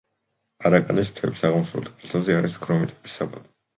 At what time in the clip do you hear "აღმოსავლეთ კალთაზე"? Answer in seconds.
1.49-2.39